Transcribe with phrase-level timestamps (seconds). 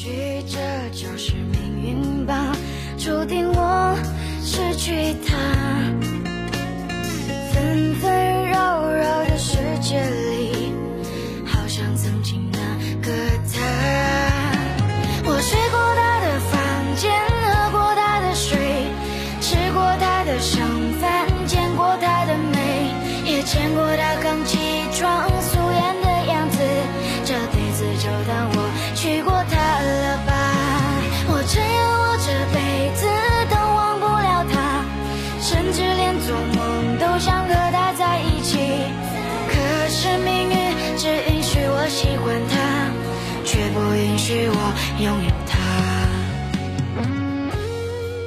[0.00, 0.58] 许这
[0.92, 2.54] 就是命运吧，
[2.96, 3.98] 注定我
[4.40, 5.37] 失去他。
[45.00, 45.58] 拥有它。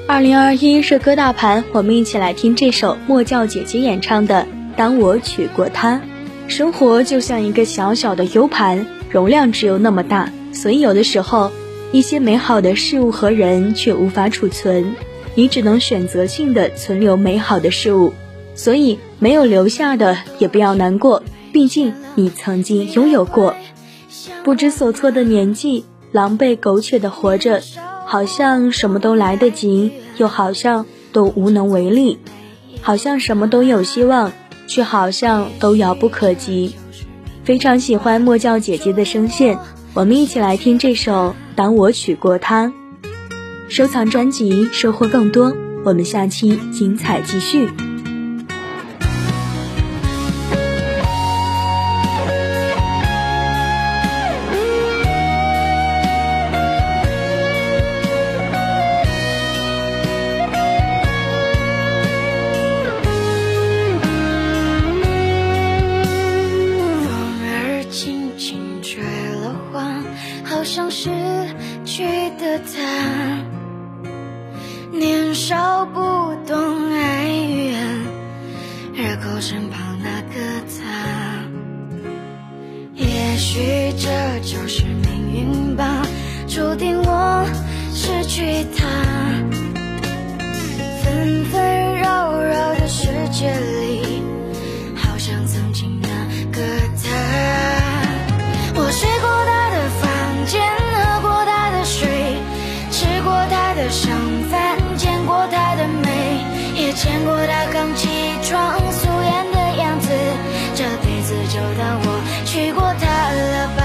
[0.07, 4.47] 二零二一热歌大盘，我们一起来听这首莫叫姐姐演唱的
[4.77, 5.95] 《当我娶过她》。
[6.47, 11.51] 生活就像一个小小的 U 盘，容量只有那么大，所以有的时候，
[11.91, 14.95] 一些美好的事物和人却无法储存，
[15.35, 18.13] 你只能选择性的存留美好的事物。
[18.55, 23.55] 所以没有留下的也不要难过，毕竟你曾经拥有过。
[24.43, 27.61] 不知所措的年纪，狼狈苟且的活着，
[28.05, 32.19] 好像什么都来得及，又好像都无能为力，
[32.81, 34.31] 好像什么都有希望。
[34.67, 36.73] 却好像都遥不可及。
[37.43, 39.59] 非常喜欢莫教姐姐的声线，
[39.93, 41.11] 我们一起来听这首
[41.57, 42.67] 《当我娶过她》。
[43.67, 45.53] 收藏专辑，收获更多。
[45.83, 47.90] 我们下期精彩继续。
[71.85, 72.03] 去
[72.39, 72.71] 的他。
[74.91, 75.99] 年少不
[76.45, 77.83] 懂爱与恨，
[78.93, 80.35] 热狗身旁那个
[80.67, 80.79] 他。
[82.93, 84.09] 也许这
[84.41, 86.05] 就是命运吧，
[86.47, 87.45] 注定我
[87.93, 88.80] 失去他。
[111.61, 112.07] 就当我
[112.43, 113.81] 娶过她了吧。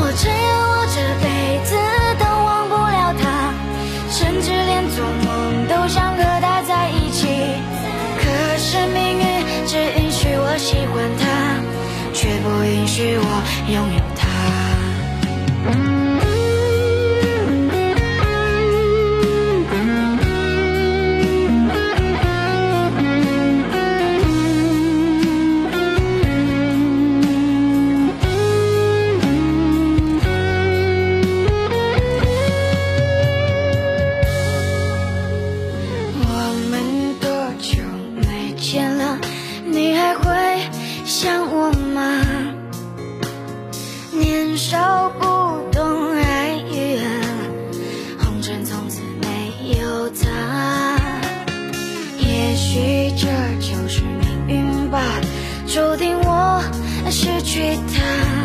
[0.00, 1.76] 我承认我这辈子
[2.18, 3.52] 都忘不了她，
[4.08, 5.28] 甚至连做梦
[5.68, 7.28] 都想和她在一起。
[8.16, 8.24] 可
[8.56, 9.22] 是命运
[9.66, 11.28] 只允许我喜欢她，
[12.14, 13.28] 却不允许我
[13.68, 14.00] 拥有
[57.42, 58.39] 去他。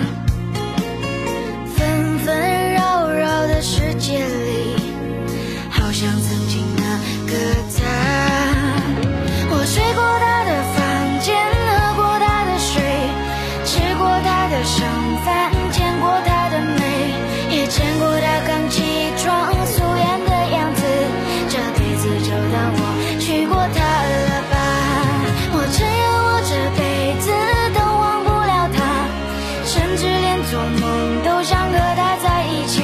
[30.50, 32.82] 做梦都想和他在一起。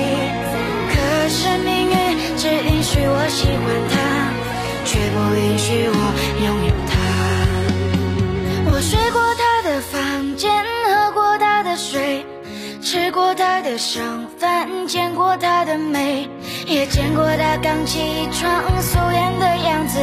[0.89, 1.93] 可是命运
[2.37, 3.95] 只允许我喜欢他，
[4.85, 5.95] 却不允许我
[6.43, 6.91] 拥有他。
[8.73, 12.25] 我睡过他的房间，喝过他的水，
[12.81, 16.27] 吃过他的剩饭，见过他的美，
[16.65, 19.99] 也见过他刚起床素颜的样子。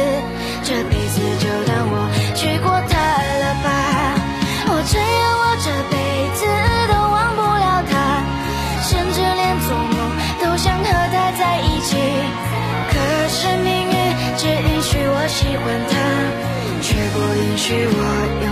[17.61, 18.48] 许我